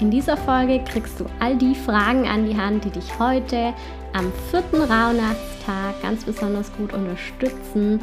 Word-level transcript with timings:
In 0.00 0.10
dieser 0.10 0.36
Folge 0.36 0.82
kriegst 0.84 1.20
du 1.20 1.26
all 1.38 1.56
die 1.56 1.74
Fragen 1.74 2.26
an 2.26 2.46
die 2.46 2.56
Hand, 2.56 2.84
die 2.84 2.90
dich 2.90 3.18
heute 3.18 3.72
am 4.12 4.32
vierten 4.50 4.82
Rauhnachtstag 4.82 6.02
ganz 6.02 6.24
besonders 6.24 6.72
gut 6.76 6.92
unterstützen, 6.92 8.00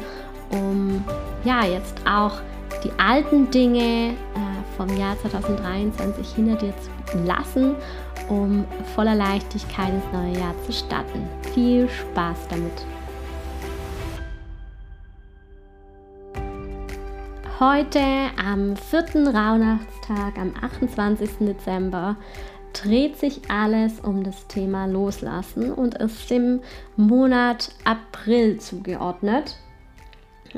um 0.50 1.04
ja 1.44 1.64
jetzt 1.64 1.94
auch 2.06 2.40
die 2.82 2.92
alten 2.98 3.50
Dinge 3.50 4.10
äh, 4.10 4.76
vom 4.76 4.88
Jahr 4.96 5.18
2023 5.20 6.34
hinter 6.34 6.56
dir 6.56 6.74
zu 7.10 7.18
lassen, 7.24 7.74
um 8.28 8.64
voller 8.94 9.14
Leichtigkeit 9.14 9.90
ins 9.90 10.04
neue 10.12 10.40
Jahr 10.40 10.54
zu 10.64 10.72
starten. 10.72 11.28
Viel 11.54 11.88
Spaß 11.88 12.48
damit! 12.48 13.01
Heute 17.64 18.00
am 18.44 18.74
vierten 18.74 19.28
Rauhnachtstag, 19.28 20.36
am 20.36 20.52
28. 20.60 21.46
Dezember, 21.46 22.16
dreht 22.72 23.16
sich 23.18 23.40
alles 23.48 24.00
um 24.00 24.24
das 24.24 24.48
Thema 24.48 24.86
Loslassen 24.86 25.72
und 25.72 25.94
ist 25.94 26.28
dem 26.28 26.58
Monat 26.96 27.70
April 27.84 28.58
zugeordnet. 28.58 29.58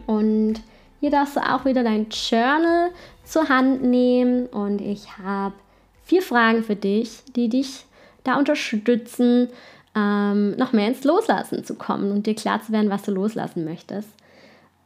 Und 0.07 0.63
hier 1.01 1.11
darfst 1.11 1.37
du 1.37 1.41
auch 1.41 1.67
wieder 1.67 1.85
dein 1.85 2.07
Journal 2.09 2.89
zur 3.23 3.51
Hand 3.51 3.83
nehmen 3.83 4.47
und 4.47 4.81
ich 4.81 5.19
habe 5.19 5.57
vier 6.05 6.23
Fragen 6.23 6.63
für 6.63 6.77
dich, 6.77 7.23
die 7.37 7.51
dich 7.51 7.85
da 8.23 8.39
unterstützen, 8.39 9.51
ähm, 9.95 10.57
noch 10.57 10.73
mehr 10.73 10.89
ins 10.89 11.05
Loslassen 11.05 11.65
zu 11.65 11.75
kommen 11.75 12.11
und 12.13 12.27
dir 12.27 12.35
klar 12.35 12.63
zu 12.63 12.73
werden, 12.73 12.89
was 12.89 13.03
du 13.03 13.13
loslassen 13.13 13.67
möchtest. 13.67 14.09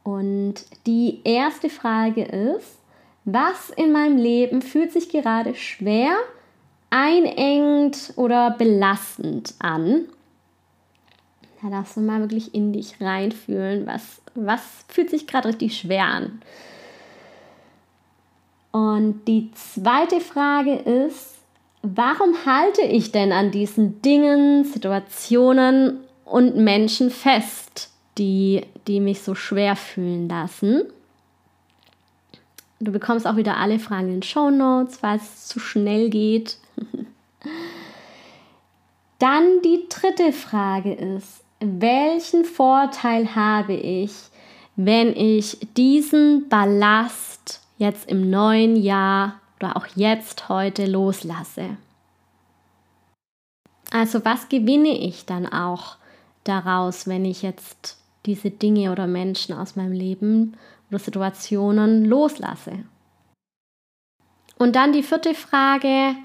Und 0.03 0.55
die 0.85 1.21
erste 1.23 1.69
Frage 1.69 2.23
ist, 2.23 2.79
was 3.25 3.69
in 3.69 3.91
meinem 3.91 4.17
Leben 4.17 4.61
fühlt 4.61 4.91
sich 4.91 5.09
gerade 5.09 5.55
schwer, 5.55 6.15
einengend 6.89 8.13
oder 8.15 8.51
belastend 8.51 9.53
an? 9.59 10.05
Da 11.61 11.69
darfst 11.69 11.97
du 11.97 12.01
mal 12.01 12.21
wirklich 12.21 12.55
in 12.55 12.71
dich 12.71 13.01
reinfühlen, 13.01 13.85
was, 13.85 14.21
was 14.33 14.61
fühlt 14.87 15.09
sich 15.09 15.27
gerade 15.27 15.49
richtig 15.49 15.77
schwer 15.77 16.05
an. 16.05 16.41
Und 18.71 19.25
die 19.27 19.51
zweite 19.51 20.21
Frage 20.21 20.75
ist, 20.75 21.35
warum 21.81 22.45
halte 22.45 22.83
ich 22.83 23.11
denn 23.11 23.31
an 23.31 23.51
diesen 23.51 24.01
Dingen, 24.01 24.63
Situationen 24.63 25.99
und 26.23 26.55
Menschen 26.55 27.09
fest? 27.09 27.89
Die, 28.19 28.65
die 28.87 28.99
mich 28.99 29.21
so 29.21 29.33
schwer 29.33 29.75
fühlen 29.75 30.29
lassen. 30.29 30.83
Du 32.79 32.91
bekommst 32.91 33.25
auch 33.25 33.35
wieder 33.35 33.57
alle 33.57 33.79
Fragen 33.79 34.07
in 34.07 34.13
den 34.17 34.23
Show 34.23 34.51
Notes, 34.51 34.97
falls 34.97 35.23
es 35.23 35.47
zu 35.47 35.59
schnell 35.59 36.09
geht. 36.09 36.57
Dann 39.19 39.61
die 39.63 39.85
dritte 39.89 40.31
Frage 40.31 40.93
ist, 40.93 41.43
welchen 41.59 42.45
Vorteil 42.45 43.35
habe 43.35 43.73
ich, 43.73 44.13
wenn 44.77 45.13
ich 45.15 45.57
diesen 45.75 46.47
Ballast 46.47 47.61
jetzt 47.77 48.09
im 48.09 48.29
neuen 48.29 48.77
Jahr 48.77 49.41
oder 49.57 49.75
auch 49.75 49.87
jetzt 49.95 50.47
heute 50.47 50.85
loslasse? 50.85 51.77
Also 53.91 54.23
was 54.23 54.47
gewinne 54.47 54.97
ich 54.97 55.25
dann 55.25 55.47
auch 55.47 55.97
daraus, 56.45 57.07
wenn 57.07 57.25
ich 57.25 57.41
jetzt 57.41 57.97
diese 58.25 58.51
Dinge 58.51 58.91
oder 58.91 59.07
Menschen 59.07 59.55
aus 59.55 59.75
meinem 59.75 59.93
Leben 59.93 60.57
oder 60.89 60.99
Situationen 60.99 62.05
loslasse. 62.05 62.83
Und 64.57 64.75
dann 64.75 64.91
die 64.91 65.03
vierte 65.03 65.33
Frage, 65.33 66.15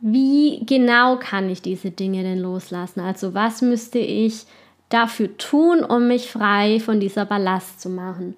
wie 0.00 0.64
genau 0.66 1.16
kann 1.16 1.48
ich 1.48 1.62
diese 1.62 1.90
Dinge 1.90 2.22
denn 2.22 2.40
loslassen? 2.40 3.00
Also 3.00 3.34
was 3.34 3.62
müsste 3.62 3.98
ich 3.98 4.44
dafür 4.88 5.36
tun, 5.38 5.84
um 5.84 6.08
mich 6.08 6.30
frei 6.30 6.80
von 6.80 7.00
dieser 7.00 7.24
Ballast 7.24 7.80
zu 7.80 7.88
machen? 7.88 8.34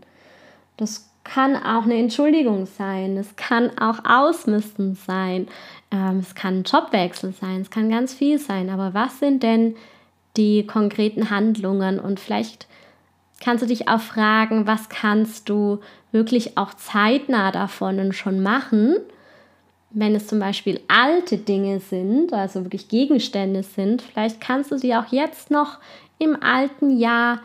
Das 0.76 1.10
kann 1.24 1.56
auch 1.56 1.84
eine 1.84 1.94
Entschuldigung 1.96 2.66
sein, 2.66 3.16
es 3.16 3.34
kann 3.36 3.70
auch 3.78 4.04
Ausmisten 4.04 4.94
sein, 4.94 5.48
ähm, 5.90 6.18
es 6.18 6.34
kann 6.34 6.58
ein 6.58 6.64
Jobwechsel 6.64 7.32
sein, 7.32 7.62
es 7.62 7.70
kann 7.70 7.88
ganz 7.88 8.12
viel 8.12 8.38
sein. 8.38 8.68
Aber 8.68 8.92
was 8.92 9.18
sind 9.18 9.42
denn 9.42 9.74
die 10.36 10.66
konkreten 10.66 11.30
Handlungen 11.30 11.98
und 11.98 12.20
vielleicht 12.20 12.66
kannst 13.40 13.62
du 13.62 13.66
dich 13.66 13.88
auch 13.88 14.00
fragen, 14.00 14.66
was 14.66 14.88
kannst 14.88 15.48
du 15.48 15.80
wirklich 16.12 16.56
auch 16.56 16.74
zeitnah 16.74 17.50
davon 17.50 18.12
schon 18.12 18.42
machen, 18.42 18.96
wenn 19.90 20.14
es 20.14 20.26
zum 20.26 20.40
Beispiel 20.40 20.80
alte 20.88 21.38
Dinge 21.38 21.80
sind, 21.80 22.32
also 22.32 22.64
wirklich 22.64 22.88
Gegenstände 22.88 23.62
sind, 23.62 24.02
vielleicht 24.02 24.40
kannst 24.40 24.72
du 24.72 24.78
sie 24.78 24.94
auch 24.94 25.06
jetzt 25.10 25.50
noch 25.50 25.78
im 26.18 26.42
alten 26.42 26.98
Jahr 26.98 27.40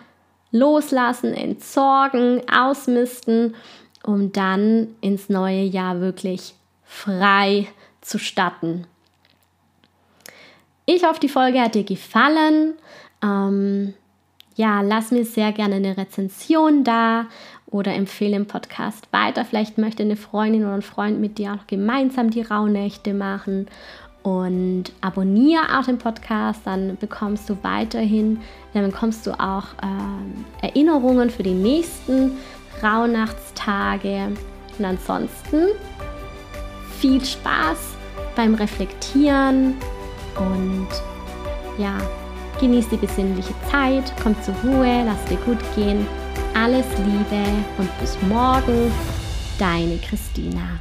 loslassen, 0.52 1.34
entsorgen, 1.34 2.42
ausmisten, 2.52 3.56
um 4.04 4.32
dann 4.32 4.88
ins 5.02 5.30
neue 5.30 5.64
Jahr 5.64 6.02
wirklich 6.02 6.56
frei 6.84 7.68
zu 8.02 8.18
starten. 8.18 8.88
Ich 10.92 11.04
hoffe, 11.04 11.20
die 11.20 11.30
Folge 11.30 11.62
hat 11.62 11.76
dir 11.76 11.84
gefallen. 11.84 12.74
Ähm, 13.24 13.94
ja, 14.56 14.82
lass 14.82 15.12
mir 15.12 15.24
sehr 15.24 15.52
gerne 15.52 15.76
eine 15.76 15.96
Rezension 15.96 16.84
da 16.84 17.28
oder 17.68 17.94
empfehle 17.94 18.32
den 18.32 18.48
Podcast 18.48 19.08
weiter. 19.12 19.46
Vielleicht 19.46 19.78
möchte 19.78 20.02
eine 20.02 20.16
Freundin 20.16 20.64
oder 20.64 20.74
ein 20.74 20.82
Freund 20.82 21.22
mit 21.22 21.38
dir 21.38 21.54
auch 21.54 21.68
gemeinsam 21.68 22.32
die 22.32 22.42
Rauhnächte 22.42 23.14
machen. 23.14 23.68
Und 24.24 24.86
abonniere 25.02 25.78
auch 25.78 25.86
den 25.86 26.00
Podcast, 26.00 26.62
dann 26.66 26.98
bekommst 26.98 27.48
du 27.52 27.58
weiterhin, 27.62 28.42
dann 28.74 28.90
bekommst 28.90 29.28
du 29.28 29.40
auch 29.40 29.66
äh, 29.84 30.66
Erinnerungen 30.66 31.30
für 31.30 31.44
die 31.44 31.54
nächsten 31.54 32.32
Rauhnachtstage. 32.82 34.30
Und 34.80 34.86
ansonsten 34.86 35.68
viel 37.00 37.24
Spaß 37.24 37.78
beim 38.36 38.56
Reflektieren 38.56 39.76
und 40.40 40.88
ja, 41.78 41.98
genieß 42.60 42.90
die 42.90 42.98
besinnliche 42.98 43.54
Zeit, 43.72 44.14
komm 44.22 44.36
zur 44.42 44.56
Ruhe, 44.64 45.04
lass 45.06 45.24
dir 45.26 45.38
gut 45.46 45.60
gehen. 45.76 46.06
Alles 46.54 46.86
Liebe 47.06 47.44
und 47.78 48.00
bis 48.00 48.18
morgen, 48.28 48.92
deine 49.58 49.98
Christina. 49.98 50.80